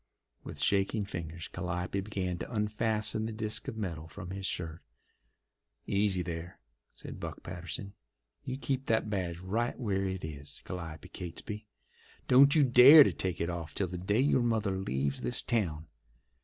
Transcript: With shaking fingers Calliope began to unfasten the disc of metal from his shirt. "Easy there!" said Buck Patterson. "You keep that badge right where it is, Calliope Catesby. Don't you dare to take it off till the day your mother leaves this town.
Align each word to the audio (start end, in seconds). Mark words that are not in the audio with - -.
With 0.43 0.59
shaking 0.59 1.05
fingers 1.05 1.47
Calliope 1.49 1.99
began 2.01 2.39
to 2.39 2.51
unfasten 2.51 3.27
the 3.27 3.31
disc 3.31 3.67
of 3.67 3.77
metal 3.77 4.07
from 4.07 4.31
his 4.31 4.47
shirt. 4.47 4.81
"Easy 5.85 6.23
there!" 6.23 6.59
said 6.91 7.19
Buck 7.19 7.43
Patterson. 7.43 7.93
"You 8.43 8.57
keep 8.57 8.87
that 8.87 9.11
badge 9.11 9.37
right 9.37 9.79
where 9.79 10.05
it 10.07 10.25
is, 10.25 10.59
Calliope 10.65 11.09
Catesby. 11.09 11.67
Don't 12.27 12.55
you 12.55 12.63
dare 12.63 13.03
to 13.03 13.13
take 13.13 13.39
it 13.39 13.51
off 13.51 13.75
till 13.75 13.85
the 13.85 13.99
day 13.99 14.19
your 14.21 14.41
mother 14.41 14.75
leaves 14.75 15.21
this 15.21 15.43
town. 15.43 15.85